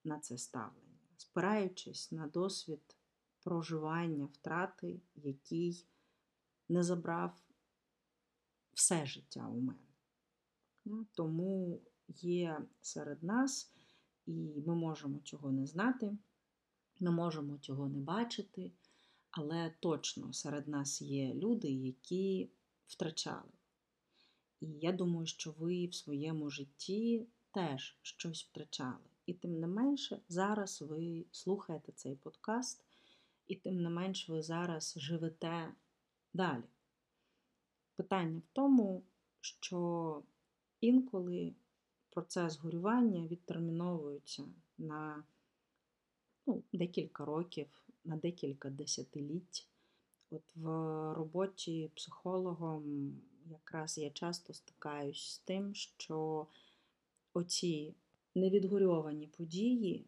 на 0.05 0.19
це 0.19 0.39
ставлення 0.39 0.91
спираючись 1.21 2.13
на 2.13 2.27
досвід 2.27 2.97
проживання 3.45 4.25
втрати, 4.25 5.01
який 5.15 5.87
не 6.69 6.83
забрав 6.83 7.43
все 8.73 9.07
життя 9.07 9.49
у 9.49 9.61
мене. 9.61 11.07
Тому 11.15 11.81
є 12.09 12.67
серед 12.81 13.23
нас, 13.23 13.73
і 14.27 14.63
ми 14.67 14.75
можемо 14.75 15.19
цього 15.19 15.53
не 15.53 15.67
знати, 15.67 16.19
ми 17.01 17.11
можемо 17.11 17.59
цього 17.59 17.89
не 17.89 17.99
бачити, 17.99 18.73
але 19.31 19.75
точно 19.81 20.33
серед 20.33 20.69
нас 20.69 21.03
є 21.03 21.35
люди, 21.35 21.71
які 21.71 22.51
втрачали. 22.87 23.53
І 24.61 24.67
я 24.67 24.93
думаю, 24.93 25.27
що 25.27 25.55
ви 25.59 25.87
в 25.87 25.95
своєму 25.95 26.51
житті 26.51 27.27
теж 27.51 27.99
щось 28.03 28.45
втрачали. 28.45 29.11
І 29.27 29.35
тим 29.35 29.61
не 29.61 29.67
менше, 29.67 30.21
зараз 30.29 30.83
ви 30.83 31.25
слухаєте 31.33 31.93
цей 31.93 32.15
подкаст, 32.15 32.85
і 33.47 33.57
тим 33.57 33.83
не 33.83 33.91
менш 33.91 34.29
ви 34.29 34.43
зараз 34.43 34.95
живете 34.97 35.75
далі. 36.33 36.65
Питання 37.97 38.39
в 38.39 38.49
тому, 38.53 39.03
що 39.41 40.23
інколи 40.81 41.55
процес 42.11 42.59
горювання 42.59 43.27
відтерміновується 43.27 44.45
на 44.79 45.25
ну, 46.47 46.63
декілька 46.73 47.25
років, 47.25 47.90
на 48.05 48.17
декілька 48.17 48.71
десятиліть. 48.71 49.67
От 50.31 50.57
в 50.57 50.65
роботі 51.15 51.91
психологом 51.95 53.13
якраз 53.47 53.99
я 53.99 54.11
часто 54.11 54.55
стикаюсь 54.55 55.23
з 55.23 55.39
тим, 55.39 55.75
що 55.75 56.47
оці 57.33 57.95
невідгорьовані 58.35 59.27
події 59.27 60.07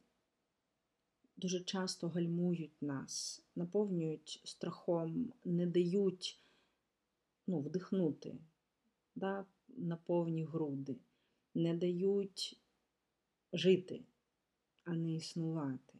дуже 1.36 1.60
часто 1.60 2.08
гальмують 2.08 2.82
нас, 2.82 3.42
наповнюють 3.56 4.40
страхом, 4.44 5.32
не 5.44 5.66
дають 5.66 6.40
ну, 7.46 7.60
вдихнути 7.60 8.38
да, 9.14 9.46
на 9.68 9.96
повні 9.96 10.44
груди, 10.44 10.96
не 11.54 11.76
дають 11.76 12.60
жити, 13.52 14.04
а 14.84 14.94
не 14.94 15.14
існувати. 15.14 15.98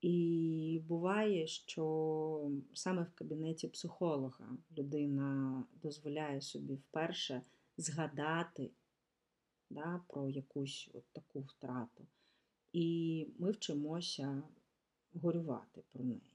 І 0.00 0.82
буває, 0.88 1.46
що 1.46 2.50
саме 2.74 3.02
в 3.02 3.14
кабінеті 3.14 3.68
психолога 3.68 4.56
людина 4.78 5.64
дозволяє 5.82 6.40
собі 6.40 6.74
вперше 6.74 7.42
згадати 7.76 8.70
да, 9.70 10.00
про 10.08 10.28
якусь 10.28 10.90
от 10.94 11.04
таку 11.12 11.40
втрату. 11.40 12.06
І 12.72 13.26
ми 13.38 13.50
вчимося 13.50 14.42
горювати 15.14 15.82
про 15.92 16.04
неї. 16.04 16.32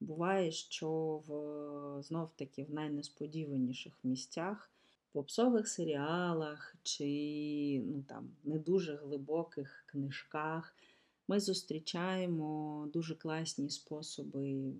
Буває, 0.00 0.52
що 0.52 0.90
в, 1.26 2.02
знов 2.02 2.30
таки 2.36 2.64
в 2.64 2.70
найнесподіваніших 2.70 3.92
місцях, 4.02 4.70
в 5.10 5.12
попсових 5.12 5.68
серіалах 5.68 6.76
чи 6.82 7.82
ну, 7.86 8.02
там, 8.08 8.30
не 8.44 8.58
дуже 8.58 8.96
глибоких 8.96 9.84
книжках 9.86 10.76
ми 11.28 11.40
зустрічаємо 11.40 12.88
дуже 12.92 13.14
класні 13.14 13.70
способи 13.70 14.74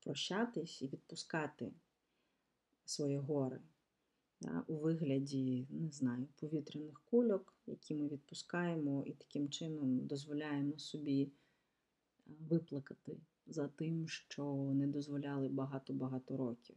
прощатись 0.00 0.82
і 0.82 0.88
відпускати 0.88 1.72
своє 2.84 3.18
горе 3.18 3.60
да, 4.40 4.64
у 4.66 4.76
вигляді, 4.76 5.66
не 5.70 5.90
знаю, 5.90 6.28
повітряних 6.36 7.00
кульок, 7.04 7.54
які 7.66 7.94
ми 7.94 8.08
відпускаємо, 8.08 9.02
і 9.06 9.12
таким 9.12 9.48
чином 9.48 10.06
дозволяємо 10.06 10.78
собі 10.78 11.32
виплакати 12.26 13.16
за 13.46 13.68
тим, 13.68 14.08
що 14.08 14.54
не 14.74 14.86
дозволяли 14.86 15.48
багато-багато 15.48 16.36
років, 16.36 16.76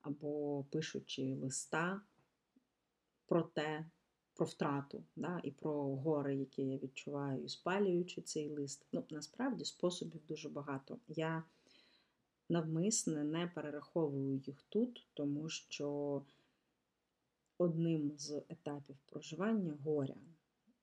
або 0.00 0.64
пишучи 0.70 1.34
листа 1.34 2.00
про 3.26 3.42
те, 3.42 3.90
про 4.34 4.46
втрату 4.46 5.04
да, 5.16 5.40
і 5.44 5.50
про 5.50 5.96
горе, 5.96 6.36
яке 6.36 6.62
я 6.62 6.78
відчуваю, 6.78 7.44
і 7.44 7.48
спалюючи 7.48 8.22
цей 8.22 8.48
лист. 8.48 8.86
Ну, 8.92 9.04
насправді 9.10 9.64
способів 9.64 10.20
дуже 10.28 10.48
багато. 10.48 10.98
Я 11.08 11.44
навмисне 12.48 13.24
не 13.24 13.46
перераховую 13.46 14.42
їх 14.46 14.62
тут, 14.68 15.06
тому 15.14 15.48
що 15.48 16.22
одним 17.58 18.12
з 18.18 18.42
етапів 18.48 18.96
проживання 19.06 19.78
горя 19.84 20.16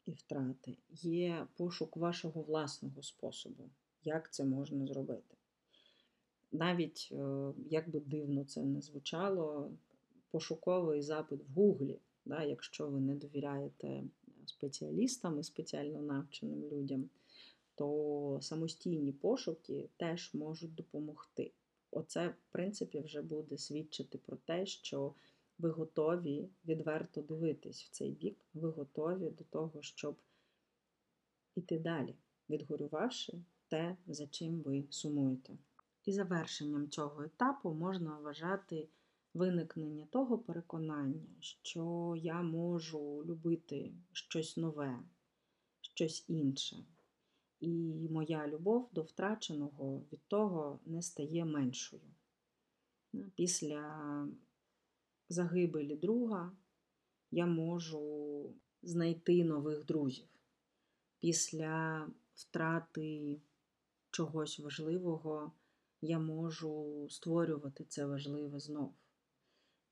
і 0.05 0.11
втрати 0.11 0.77
є 0.91 1.47
пошук 1.55 1.97
вашого 1.97 2.41
власного 2.41 3.03
способу, 3.03 3.69
як 4.03 4.33
це 4.33 4.45
можна 4.45 4.87
зробити. 4.87 5.37
Навіть, 6.51 7.09
е, 7.11 7.53
як 7.69 7.89
би 7.89 7.99
дивно 7.99 8.43
це 8.43 8.63
не 8.63 8.81
звучало, 8.81 9.71
пошуковий 10.31 11.01
запит 11.01 11.41
в 11.43 11.53
Гуглі, 11.53 11.99
да, 12.27 12.43
якщо 12.43 12.87
ви 12.87 12.99
не 12.99 13.15
довіряєте 13.15 14.03
спеціалістам 14.45 15.39
і 15.39 15.43
спеціально 15.43 16.01
навченим 16.01 16.63
людям, 16.63 17.09
то 17.75 18.39
самостійні 18.41 19.11
пошуки 19.11 19.89
теж 19.97 20.33
можуть 20.33 20.75
допомогти. 20.75 21.51
Оце, 21.91 22.27
в 22.27 22.51
принципі, 22.51 22.99
вже 22.99 23.21
буде 23.21 23.57
свідчити 23.57 24.17
про 24.17 24.37
те, 24.37 24.65
що 24.65 25.13
ви 25.59 25.69
готові 25.69 26.49
відверто 26.65 27.21
дивитись 27.21 27.83
в 27.83 27.89
цей 27.89 28.11
бік, 28.11 28.45
ви 28.53 28.69
готові 28.69 29.29
до 29.29 29.43
того, 29.43 29.81
щоб 29.81 30.17
іти 31.55 31.79
далі, 31.79 32.15
відгорювавши 32.49 33.33
те, 33.67 33.97
за 34.07 34.27
чим 34.27 34.61
ви 34.61 34.83
сумуєте. 34.89 35.57
І 36.05 36.11
завершенням 36.11 36.89
цього 36.89 37.23
етапу 37.23 37.73
можна 37.73 38.19
вважати 38.19 38.87
виникнення 39.37 40.05
того 40.05 40.37
переконання, 40.37 41.25
що 41.39 42.15
я 42.17 42.41
можу 42.41 43.23
любити 43.25 43.93
щось 44.11 44.57
нове, 44.57 44.99
щось 45.81 46.25
інше. 46.27 46.85
І 47.59 48.07
моя 48.11 48.47
любов 48.47 48.89
до 48.93 49.01
втраченого 49.01 50.01
від 50.11 50.27
того 50.27 50.79
не 50.85 51.01
стає 51.01 51.45
меншою. 51.45 52.01
Після 53.35 54.27
загибелі 55.29 55.95
друга 55.95 56.51
я 57.31 57.45
можу 57.45 58.53
знайти 58.81 59.43
нових 59.43 59.85
друзів. 59.85 60.27
Після 61.19 62.07
втрати 62.35 63.41
чогось 64.11 64.59
важливого 64.59 65.51
я 66.01 66.19
можу 66.19 67.07
створювати 67.09 67.83
це 67.83 68.05
важливе 68.05 68.59
знов. 68.59 68.93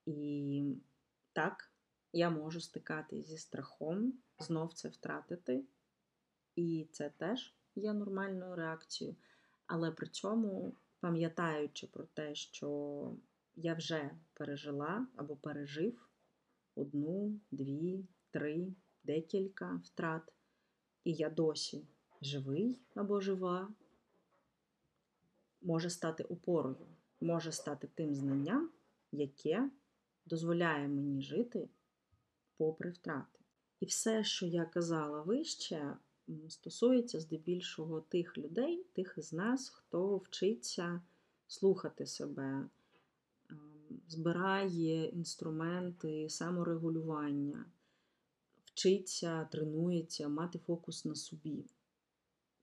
І 0.05 0.75
так, 1.33 1.71
я 2.13 2.29
можу 2.29 2.61
стикатись 2.61 3.27
зі 3.27 3.37
страхом, 3.37 4.13
знов 4.39 4.73
це 4.73 4.89
втратити. 4.89 5.63
І 6.55 6.87
це 6.91 7.09
теж 7.09 7.53
є 7.75 7.93
нормальною 7.93 8.55
реакцією. 8.55 9.15
Але 9.67 9.91
при 9.91 10.07
цьому, 10.07 10.73
пам'ятаючи 10.99 11.87
про 11.87 12.03
те, 12.03 12.35
що 12.35 13.11
я 13.55 13.73
вже 13.73 14.11
пережила 14.33 15.07
або 15.15 15.35
пережив 15.35 16.09
одну, 16.75 17.39
дві, 17.51 18.05
три, 18.31 18.73
декілька 19.03 19.81
втрат, 19.85 20.33
і 21.03 21.13
я 21.13 21.29
досі 21.29 21.87
живий 22.21 22.79
або 22.95 23.21
жива, 23.21 23.73
може 25.61 25.89
стати 25.89 26.23
опорою, 26.23 26.87
може 27.21 27.51
стати 27.51 27.87
тим 27.95 28.15
знанням, 28.15 28.69
яке 29.11 29.69
дозволяє 30.25 30.87
мені 30.87 31.21
жити 31.21 31.69
попри 32.57 32.89
втрати. 32.89 33.39
І 33.79 33.85
все, 33.85 34.23
що 34.23 34.45
я 34.45 34.65
казала 34.65 35.21
вище, 35.21 35.97
стосується 36.49 37.19
здебільшого 37.19 38.01
тих 38.01 38.37
людей, 38.37 38.85
тих 38.93 39.15
із 39.17 39.33
нас, 39.33 39.69
хто 39.69 40.17
вчиться 40.17 41.01
слухати 41.47 42.05
себе, 42.05 42.69
ем, 43.49 44.01
збирає 44.07 45.05
інструменти 45.05 46.29
саморегулювання, 46.29 47.65
вчиться, 48.65 49.45
тренується, 49.51 50.27
мати 50.29 50.59
фокус 50.59 51.05
на 51.05 51.15
собі. 51.15 51.65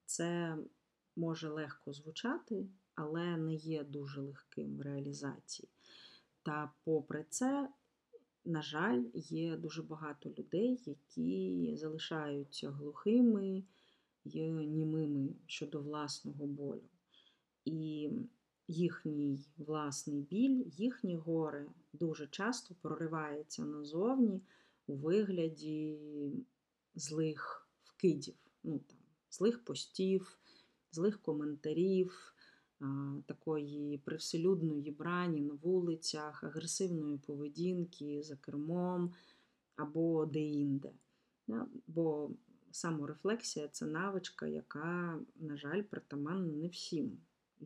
Це 0.07 0.59
може 1.17 1.49
легко 1.49 1.93
звучати, 1.93 2.67
але 2.95 3.37
не 3.37 3.55
є 3.55 3.85
дуже 3.85 4.21
легким 4.21 4.77
в 4.77 4.81
реалізації. 4.81 5.69
Та, 6.43 6.73
попри 6.85 7.25
це, 7.29 7.69
на 8.45 8.63
жаль, 8.63 9.05
є 9.15 9.57
дуже 9.57 9.83
багато 9.83 10.31
людей, 10.31 10.81
які 10.87 11.73
залишаються 11.77 12.71
глухими 12.71 13.65
і 14.25 14.51
німими 14.51 15.29
щодо 15.47 15.81
власного 15.81 16.47
болю. 16.47 16.89
І 17.65 18.11
їхній 18.69 19.47
власний 19.57 20.21
біль, 20.21 20.65
їхні 20.67 21.17
горе 21.17 21.67
дуже 21.93 22.27
часто 22.27 22.75
проривається 22.75 23.65
назовні 23.65 24.41
у 24.87 24.97
вигляді 24.97 25.99
злих 26.95 27.69
вкидів, 27.85 28.35
ну, 28.63 28.79
там, 28.79 28.99
злих 29.31 29.65
постів, 29.65 30.39
злих 30.91 31.23
коментарів 31.23 32.32
такої 33.27 33.99
привселюдної 33.99 34.91
брані 34.91 35.41
на 35.41 35.55
вулицях, 35.55 36.45
агресивної 36.45 37.19
поведінки 37.19 38.23
за 38.23 38.37
кермом 38.37 39.13
або 39.77 40.27
деінде. 40.27 40.93
Бо 41.87 42.31
саморефлексія 42.71 43.69
це 43.69 43.87
навичка, 43.87 44.47
яка, 44.47 45.19
на 45.37 45.57
жаль, 45.57 45.83
притаманна 45.83 46.53
не 46.53 46.69
всім 46.69 47.19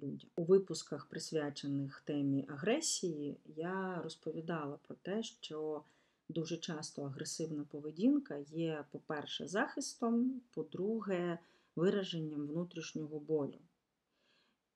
людям. 0.02 0.30
У 0.36 0.44
випусках, 0.44 1.06
присвячених 1.06 2.00
темі 2.00 2.46
агресії, 2.48 3.36
я 3.44 4.00
розповідала 4.02 4.78
про 4.82 4.94
те, 4.94 5.22
що 5.22 5.82
дуже 6.28 6.56
часто 6.56 7.02
агресивна 7.02 7.64
поведінка 7.64 8.36
є, 8.36 8.84
по-перше, 8.90 9.48
захистом, 9.48 10.40
по-друге, 10.50 11.38
вираженням 11.76 12.46
внутрішнього 12.46 13.20
болю. 13.20 13.58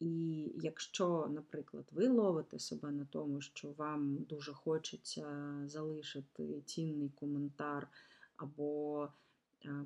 І 0.00 0.52
якщо, 0.56 1.28
наприклад, 1.30 1.84
ви 1.92 2.08
ловите 2.08 2.58
себе 2.58 2.90
на 2.90 3.04
тому, 3.04 3.40
що 3.40 3.72
вам 3.72 4.16
дуже 4.16 4.52
хочеться 4.52 5.54
залишити 5.66 6.62
цінний 6.66 7.08
коментар 7.08 7.88
або 8.36 9.08
е, 9.64 9.84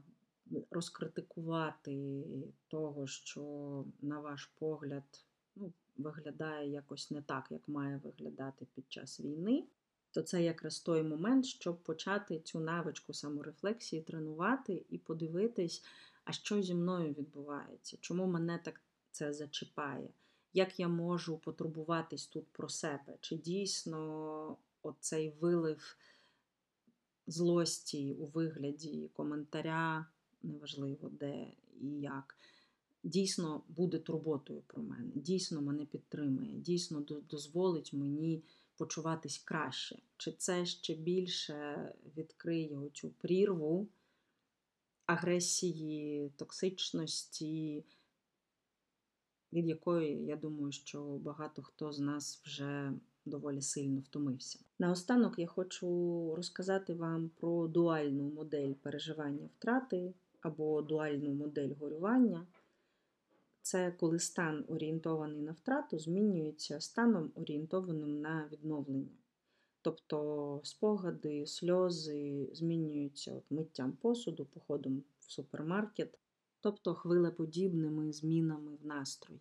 розкритикувати 0.70 2.24
того, 2.68 3.06
що, 3.06 3.84
на 4.02 4.20
ваш 4.20 4.46
погляд, 4.58 5.24
ну, 5.56 5.72
виглядає 5.96 6.70
якось 6.70 7.10
не 7.10 7.22
так, 7.22 7.46
як 7.50 7.68
має 7.68 8.00
виглядати 8.04 8.66
під 8.74 8.92
час 8.92 9.20
війни, 9.20 9.64
то 10.10 10.22
це 10.22 10.42
якраз 10.42 10.80
той 10.80 11.02
момент, 11.02 11.46
щоб 11.46 11.82
почати 11.82 12.40
цю 12.40 12.60
навичку 12.60 13.12
саморефлексії 13.12 14.02
тренувати 14.02 14.84
і 14.90 14.98
подивитись, 14.98 15.84
а 16.24 16.32
що 16.32 16.62
зі 16.62 16.74
мною 16.74 17.12
відбувається, 17.12 17.96
чому 18.00 18.26
мене 18.26 18.60
так 18.64 18.80
це 19.14 19.32
зачіпає. 19.32 20.08
Як 20.52 20.80
я 20.80 20.88
можу 20.88 21.38
потурбуватись 21.38 22.26
тут 22.26 22.46
про 22.52 22.68
себе? 22.68 23.16
Чи 23.20 23.36
дійсно 23.36 24.56
оцей 24.82 25.30
вилив 25.30 25.96
злості 27.26 28.14
у 28.14 28.26
вигляді 28.26 29.10
коментаря, 29.12 30.06
неважливо 30.42 31.08
де 31.08 31.46
і 31.80 31.86
як, 32.00 32.36
дійсно 33.02 33.62
буде 33.68 33.98
турботою 33.98 34.62
про 34.66 34.82
мене, 34.82 35.12
дійсно 35.14 35.62
мене 35.62 35.86
підтримує, 35.86 36.58
дійсно 36.58 37.00
дозволить 37.30 37.92
мені 37.92 38.42
почуватись 38.76 39.38
краще. 39.38 39.98
Чи 40.16 40.32
це 40.32 40.66
ще 40.66 40.94
більше 40.94 41.92
відкриє 42.16 42.90
цю 42.92 43.10
прірву 43.10 43.88
агресії, 45.06 46.32
токсичності, 46.36 47.84
від 49.54 49.68
якої, 49.68 50.26
я 50.26 50.36
думаю, 50.36 50.72
що 50.72 51.02
багато 51.02 51.62
хто 51.62 51.92
з 51.92 52.00
нас 52.00 52.40
вже 52.44 52.92
доволі 53.24 53.62
сильно 53.62 54.00
втомився. 54.00 54.58
Наостанок 54.78 55.38
я 55.38 55.46
хочу 55.46 55.88
розказати 56.36 56.94
вам 56.94 57.30
про 57.36 57.68
дуальну 57.68 58.30
модель 58.30 58.72
переживання 58.72 59.48
втрати 59.58 60.14
або 60.40 60.82
дуальну 60.82 61.34
модель 61.34 61.70
горювання. 61.80 62.46
Це 63.62 63.90
коли 63.90 64.18
стан 64.18 64.64
орієнтований 64.68 65.42
на 65.42 65.52
втрату 65.52 65.98
змінюється 65.98 66.80
станом 66.80 67.30
орієнтованим 67.34 68.20
на 68.20 68.48
відновлення. 68.52 69.16
Тобто 69.82 70.60
спогади, 70.64 71.46
сльози 71.46 72.48
змінюються 72.52 73.34
от 73.34 73.44
миттям 73.50 73.92
посуду, 73.92 74.44
походом 74.44 75.02
в 75.20 75.32
супермаркет, 75.32 76.18
тобто 76.64 76.94
хвилеподібними 76.94 78.12
змінами 78.12 78.76
в 78.82 78.86
настрої. 78.86 79.40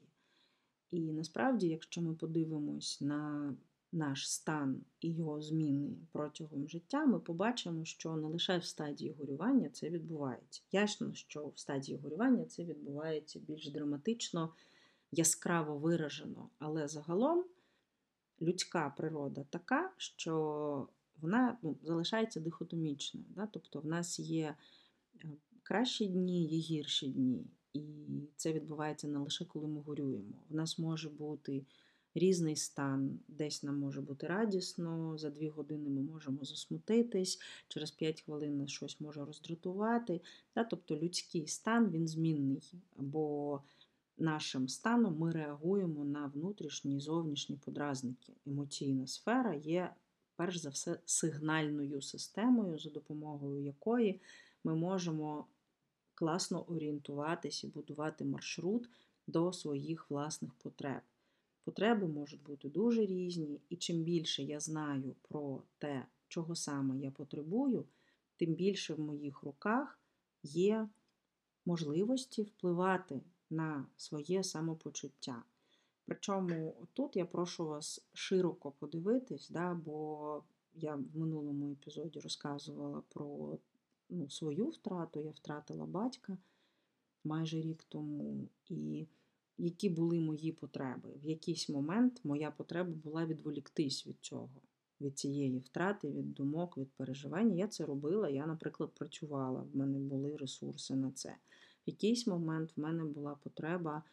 І 0.92 1.00
насправді, 1.00 1.68
якщо 1.68 2.02
ми 2.02 2.14
подивимось 2.14 3.02
на 3.02 3.56
наш 3.92 4.32
стан 4.32 4.82
і 5.02 5.14
його 5.14 5.42
зміни 5.42 5.98
протягом 6.12 6.70
життя, 6.70 7.06
ми 7.06 7.20
побачимо, 7.20 7.86
що 7.86 8.16
не 8.16 8.28
лише 8.28 8.58
в 8.58 8.66
стадії 8.66 9.16
горювання 9.20 9.70
це 9.70 9.90
відбувається. 9.90 10.62
Ясно, 10.72 11.14
що 11.14 11.48
в 11.48 11.60
стадії 11.60 11.98
горювання 11.98 12.46
це 12.46 12.64
відбувається 12.64 13.40
більш 13.40 13.70
драматично, 13.70 14.54
яскраво 15.12 15.78
виражено, 15.78 16.50
але 16.60 16.88
загалом 16.88 17.46
людська 18.42 18.94
природа 18.98 19.46
така, 19.50 19.92
що 19.98 20.88
вона 21.22 21.58
ну, 21.62 21.78
залишається 21.84 22.40
дихотомічною. 22.40 23.26
Да? 23.30 23.48
Тобто 23.48 23.80
в 23.80 23.86
нас 23.86 24.20
є 24.20 24.56
е, 25.24 25.30
кращі 25.64 26.08
дні, 26.08 26.46
є 26.46 26.60
гірші 26.60 27.08
дні. 27.08 27.46
І 27.74 27.82
це 28.36 28.54
відбувається 28.54 29.08
не 29.08 29.20
лише 29.20 29.46
коли 29.46 29.68
ми 29.68 29.82
горюємо. 29.82 30.34
В 30.50 30.56
нас 30.56 30.80
може 30.80 31.10
бути 31.10 31.66
різний 32.16 32.56
стан. 32.56 33.20
Десь 33.28 33.64
нам 33.64 33.80
може 33.80 34.02
бути 34.02 34.28
радісно, 34.28 35.18
за 35.18 35.30
дві 35.30 35.50
години 35.50 35.90
ми 35.90 36.02
можемо 36.02 36.44
засмутитись, 36.44 37.40
через 37.68 37.92
5 37.92 38.22
хвилин 38.22 38.68
щось 38.68 39.00
може 39.02 39.26
роздратувати. 39.26 40.22
Тобто 40.70 40.98
людський 40.98 41.48
стан 41.48 41.90
він 41.90 42.08
змінний. 42.08 42.74
бо 42.98 43.62
нашим 44.18 44.68
станом 44.70 45.20
ми 45.20 45.32
реагуємо 45.32 46.06
на 46.06 46.26
внутрішні 46.26 46.96
і 46.96 47.00
зовнішні 47.00 47.56
подразники. 47.56 48.34
Емоційна 48.48 49.08
сфера 49.08 49.54
є, 49.54 49.94
перш 50.36 50.58
за 50.58 50.70
все, 50.70 51.00
сигнальною 51.06 52.02
системою, 52.02 52.80
за 52.80 52.90
допомогою 52.90 53.64
якої 53.64 54.22
ми 54.64 54.76
можемо 54.76 55.46
класно 56.24 56.64
орієнтуватись 56.64 57.64
і 57.64 57.68
будувати 57.68 58.26
маршрут 58.26 58.90
до 59.28 59.54
своїх 59.54 60.10
власних 60.10 60.54
потреб. 60.54 61.02
Потреби 61.64 62.08
можуть 62.08 62.44
бути 62.44 62.70
дуже 62.70 63.06
різні, 63.06 63.62
і 63.70 63.76
чим 63.76 64.04
більше 64.04 64.44
я 64.44 64.60
знаю 64.60 65.16
про 65.22 65.64
те, 65.78 66.06
чого 66.28 66.56
саме 66.56 66.98
я 66.98 67.12
потребую, 67.12 67.86
тим 68.38 68.54
більше 68.54 68.94
в 68.94 69.00
моїх 69.00 69.44
руках 69.44 70.00
є 70.44 70.90
можливості 71.66 72.42
впливати 72.42 73.22
на 73.50 73.86
своє 73.98 74.44
самопочуття. 74.44 75.44
Причому 76.06 76.88
тут 76.94 77.16
я 77.16 77.26
прошу 77.26 77.66
вас 77.66 78.06
широко 78.14 78.72
подивитись, 78.72 79.50
да, 79.50 79.74
бо 79.74 80.44
я 80.74 80.96
в 80.96 81.18
минулому 81.18 81.72
епізоді 81.72 82.20
розказувала 82.20 83.04
про 83.10 83.58
ну, 84.14 84.30
свою 84.30 84.68
втрату, 84.68 85.22
я 85.22 85.32
втратила 85.32 85.86
батька 85.86 86.38
майже 87.24 87.62
рік 87.62 87.84
тому. 87.90 88.48
І 88.70 89.08
які 89.58 89.90
були 89.90 90.20
мої 90.20 90.52
потреби. 90.52 91.10
В 91.24 91.26
якийсь 91.26 91.70
момент 91.70 92.22
моя 92.24 92.52
потреба 92.52 92.94
була 93.04 93.26
відволіктись 93.26 94.08
від 94.08 94.16
цього, 94.22 94.50
від 95.02 95.20
цієї 95.20 95.60
втрати, 95.60 96.12
від 96.12 96.34
думок, 96.34 96.78
від 96.78 96.92
переживань. 96.92 97.58
Я 97.58 97.68
це 97.68 97.86
робила. 97.86 98.30
Я, 98.30 98.48
наприклад, 98.48 98.92
працювала, 98.94 99.62
в 99.62 99.78
мене 99.78 100.00
були 100.00 100.38
ресурси 100.38 100.96
на 100.96 101.12
це. 101.12 101.30
В 101.88 101.90
якийсь 101.90 102.28
момент 102.28 102.78
в 102.78 102.82
мене 102.82 103.04
була 103.04 103.36
потреба 103.36 104.04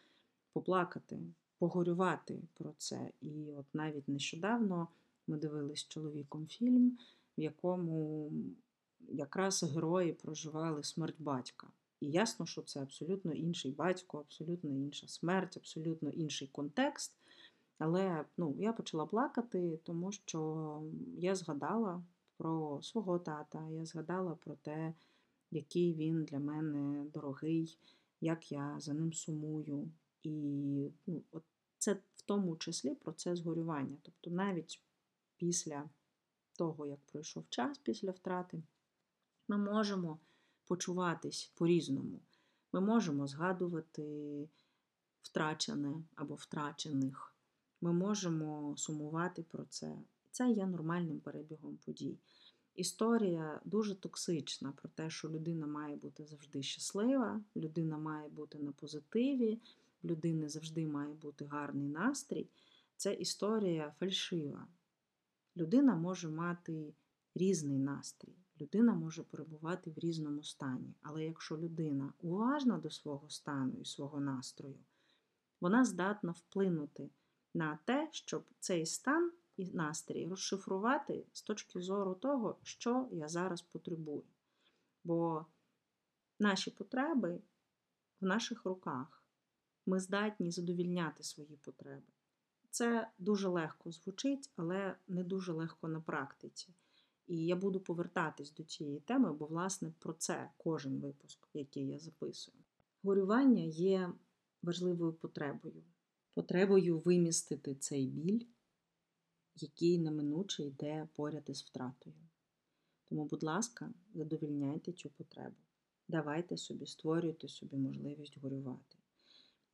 поплакати, 0.53 1.19
погорювати 1.57 2.41
про 2.53 2.73
це. 2.77 3.11
І 3.21 3.51
от 3.57 3.65
навіть 3.73 4.07
нещодавно 4.07 4.87
ми 5.27 5.37
дивились 5.37 5.79
з 5.79 5.87
чоловіком 5.87 6.47
фільм, 6.47 6.97
в 7.37 7.41
якому 7.41 8.31
якраз 9.09 9.63
герої 9.63 10.13
проживали 10.13 10.83
смерть 10.83 11.21
батька. 11.21 11.67
І 11.99 12.11
ясно, 12.11 12.45
що 12.45 12.61
це 12.61 12.81
абсолютно 12.81 13.33
інший 13.33 13.71
батько, 13.71 14.19
абсолютно 14.19 14.69
інша 14.69 15.07
смерть, 15.07 15.57
абсолютно 15.57 16.09
інший 16.09 16.47
контекст. 16.47 17.17
Але 17.77 18.25
ну, 18.37 18.55
я 18.59 18.73
почала 18.73 19.05
плакати, 19.05 19.79
тому 19.83 20.11
що 20.11 20.81
я 21.17 21.35
згадала 21.35 22.03
про 22.37 22.79
свого 22.81 23.19
тата, 23.19 23.69
я 23.69 23.85
згадала 23.85 24.35
про 24.35 24.55
те, 24.55 24.93
який 25.51 25.93
він 25.93 26.23
для 26.23 26.39
мене 26.39 27.05
дорогий, 27.13 27.77
як 28.21 28.51
я 28.51 28.75
за 28.79 28.93
ним 28.93 29.13
сумую. 29.13 29.91
І 30.23 30.31
ну, 31.07 31.21
от 31.31 31.43
це 31.77 31.93
в 31.93 32.21
тому 32.25 32.55
числі 32.55 32.95
процес 32.95 33.39
горювання. 33.39 33.97
Тобто 34.01 34.31
навіть 34.31 34.81
після 35.37 35.89
того, 36.57 36.85
як 36.85 36.99
пройшов 37.11 37.43
час 37.49 37.77
після 37.77 38.11
втрати, 38.11 38.63
ми 39.47 39.57
можемо 39.57 40.19
почуватись 40.65 41.51
по-різному. 41.55 42.19
Ми 42.73 42.81
можемо 42.81 43.27
згадувати 43.27 44.03
втрачене 45.21 46.03
або 46.15 46.35
втрачених. 46.35 47.35
Ми 47.81 47.93
можемо 47.93 48.77
сумувати 48.77 49.43
про 49.43 49.65
це. 49.65 49.97
Це 50.31 50.49
є 50.49 50.65
нормальним 50.65 51.19
перебігом 51.19 51.77
подій. 51.85 52.17
Історія 52.75 53.61
дуже 53.65 53.95
токсична 53.95 54.71
про 54.71 54.89
те, 54.89 55.09
що 55.09 55.29
людина 55.29 55.67
має 55.67 55.95
бути 55.95 56.25
завжди 56.25 56.63
щаслива, 56.63 57.41
людина 57.55 57.97
має 57.97 58.29
бути 58.29 58.59
на 58.59 58.71
позитиві, 58.71 59.59
людини 60.03 60.49
завжди 60.49 60.87
має 60.87 61.13
бути 61.13 61.45
гарний 61.45 61.87
настрій. 61.87 62.47
Це 62.95 63.13
історія 63.13 63.93
фальшива. 63.99 64.67
Людина 65.57 65.95
може 65.95 66.29
мати 66.29 66.93
різний 67.35 67.79
настрій 67.79 68.40
людина 68.61 68.93
може 68.93 69.23
перебувати 69.23 69.89
в 69.91 69.99
різному 69.99 70.43
стані. 70.43 70.93
Але 71.01 71.25
якщо 71.25 71.57
людина 71.57 72.13
уважна 72.21 72.77
до 72.77 72.89
свого 72.89 73.29
стану 73.29 73.73
і 73.81 73.85
свого 73.85 74.19
настрою, 74.19 74.79
вона 75.61 75.85
здатна 75.85 76.31
вплинути 76.31 77.09
на 77.53 77.79
те, 77.85 78.09
щоб 78.11 78.45
цей 78.59 78.85
стан 78.85 79.31
і 79.57 79.71
настрій 79.71 80.27
розшифрувати 80.27 81.25
з 81.33 81.41
точки 81.41 81.81
зору 81.81 82.15
того, 82.15 82.57
що 82.63 83.07
я 83.11 83.27
зараз 83.27 83.61
потребую. 83.61 84.23
Бо 85.03 85.45
наші 86.39 86.71
потреби 86.71 87.39
в 88.21 88.25
наших 88.25 88.65
руках. 88.65 89.23
Ми 89.85 89.99
здатні 89.99 90.51
задовільняти 90.51 91.23
свої 91.23 91.57
потреби. 91.57 92.07
Це 92.69 93.07
дуже 93.17 93.47
легко 93.47 93.91
звучить, 93.91 94.49
але 94.55 94.95
не 95.07 95.23
дуже 95.23 95.53
легко 95.53 95.87
на 95.87 96.01
практиці. 96.01 96.73
І 97.27 97.45
я 97.45 97.55
буду 97.55 97.79
повертатись 97.79 98.53
до 98.53 98.63
цієї 98.63 98.99
теми, 98.99 99.33
бо, 99.33 99.45
власне, 99.45 99.93
про 99.99 100.13
це 100.13 100.49
кожен 100.57 100.99
випуск, 100.99 101.47
який 101.53 101.87
я 101.87 101.99
записую. 101.99 102.57
Горювання 103.03 103.63
є 103.63 104.13
важливою 104.61 105.13
потребою, 105.13 105.83
потребою 106.33 106.99
вимістити 106.99 107.75
цей 107.75 108.07
біль, 108.07 108.45
який 109.55 109.99
неминуче 109.99 110.63
йде 110.63 111.07
поряд 111.15 111.43
із 111.47 111.61
втратою. 111.61 112.15
Тому, 113.09 113.25
будь 113.25 113.43
ласка, 113.43 113.93
задовільняйте 114.13 114.93
цю 114.93 115.09
потребу. 115.09 115.55
Давайте 116.07 116.57
собі, 116.57 116.85
створюйте 116.85 117.47
собі 117.47 117.77
можливість 117.77 118.37
горювати. 118.37 118.97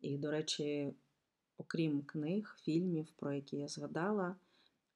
І, 0.01 0.17
до 0.17 0.31
речі, 0.31 0.93
окрім 1.57 2.01
книг, 2.01 2.57
фільмів, 2.60 3.07
про 3.15 3.33
які 3.33 3.57
я 3.57 3.67
згадала, 3.67 4.36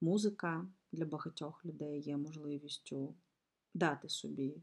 музика 0.01 0.67
для 0.91 1.05
багатьох 1.05 1.65
людей 1.65 2.01
є 2.01 2.17
можливістю 2.17 3.15
дати 3.73 4.09
собі 4.09 4.61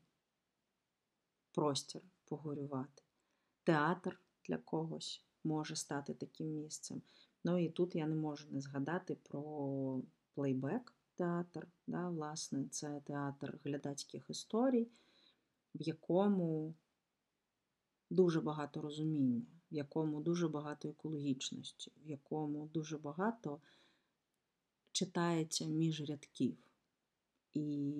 простір 1.53 2.03
погорювати. 2.24 3.03
Театр 3.64 4.20
для 4.44 4.59
когось 4.59 5.24
може 5.44 5.77
стати 5.77 6.14
таким 6.14 6.46
місцем. 6.46 7.03
Ну 7.44 7.59
і 7.59 7.68
тут 7.68 7.94
я 7.94 8.07
не 8.07 8.14
можу 8.14 8.48
не 8.51 8.61
згадати 8.61 9.14
про 9.14 10.03
плейбек 10.35 10.94
театр. 11.14 11.68
Да, 11.87 12.09
Власне, 12.09 12.64
це 12.70 13.01
театр 13.05 13.59
глядацьких 13.64 14.31
історій, 14.31 14.88
в 15.74 15.83
якому 15.83 16.74
дуже 18.11 18.40
багато 18.40 18.81
розуміння, 18.81 19.42
в 19.72 19.74
якому 19.74 20.20
дуже 20.20 20.48
багато 20.48 20.88
екологічності, 20.88 21.92
в 22.05 22.09
якому 22.09 22.66
дуже 22.66 22.98
багато 22.98 23.61
читається 24.99 25.65
між 25.65 26.01
рядків. 26.01 26.57
І 27.55 27.95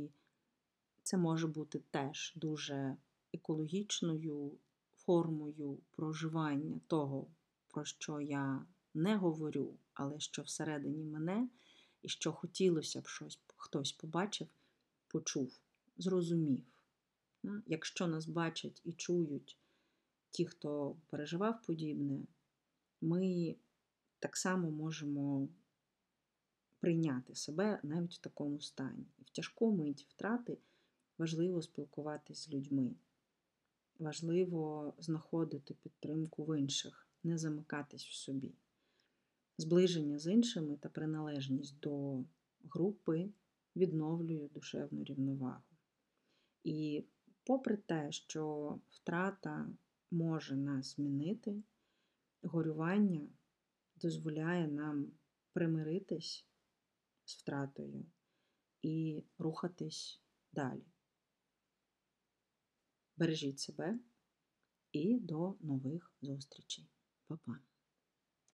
це 1.03 1.17
може 1.17 1.47
бути 1.47 1.83
теж 1.91 2.33
дуже 2.37 2.97
екологічною 3.33 4.53
формою 4.97 5.79
проживання 5.91 6.81
того, 6.87 7.27
про 7.69 7.85
що 7.85 8.21
я 8.21 8.67
не 8.95 9.17
говорю, 9.17 9.79
але 9.95 10.21
що 10.21 10.43
всередині 10.43 11.05
мене, 11.05 11.49
і 12.03 12.09
що 12.09 12.33
хотілося 12.33 13.01
б 13.01 13.09
щось 13.09 13.41
хтось 13.57 13.93
побачив, 13.93 14.49
почув, 15.09 15.61
зрозумів. 15.97 16.65
Якщо 17.67 18.07
нас 18.07 18.27
бачать 18.27 18.81
і 18.85 18.93
чують 18.93 19.59
ті, 20.31 20.47
хто 20.47 20.97
переживав 21.07 21.63
подібне, 21.63 22.21
ми 23.01 23.57
так 24.19 24.37
само 24.37 24.71
можемо 24.71 25.49
прийняти 26.81 27.35
себе 27.35 27.81
навіть 27.83 28.15
в 28.15 28.19
такому 28.19 28.61
стані. 28.61 29.07
І 29.19 29.23
в 29.23 29.31
тяжку 29.31 29.73
мить 29.73 30.07
втрати 30.09 30.59
важливо 31.19 31.63
спілкуватись 31.63 32.45
з 32.45 32.53
людьми. 32.53 32.95
Важливо 33.99 34.95
знаходити 34.99 35.75
підтримку 35.75 36.45
в 36.45 36.59
інших, 36.59 37.09
не 37.25 37.39
замикатись 37.39 38.07
в 38.07 38.13
собі. 38.13 38.55
Зближення 39.59 40.19
з 40.19 40.33
іншими 40.33 40.77
та 40.77 40.89
приналежність 40.89 41.81
до 41.81 42.25
групи 42.65 43.31
відновлює 43.77 44.49
душевну 44.49 45.05
рівновагу. 45.05 45.63
І 46.65 47.05
попри 47.45 47.77
те, 47.77 48.13
що 48.13 48.79
втрата 48.91 49.69
може 50.11 50.57
нас 50.57 50.95
змінити, 50.95 51.63
горювання 52.43 53.29
дозволяє 53.97 54.69
нам 54.69 55.07
примиритись 55.53 56.48
з 57.29 57.37
втратою 57.37 58.07
і 58.83 59.25
рухатись 59.39 60.23
далі. 60.53 60.87
Бережіть 63.17 63.61
себе 63.61 63.99
і 64.93 65.21
до 65.21 65.57
нових 65.61 66.13
зустрічей. 66.21 66.89
Па-па! 67.27 67.68